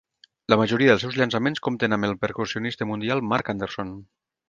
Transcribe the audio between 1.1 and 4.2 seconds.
llançaments compten amb el percussionista mundial Marc Anderson.